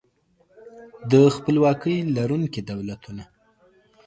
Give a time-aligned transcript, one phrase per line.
[1.11, 3.23] د خپلواکۍ لرونکي دولتونه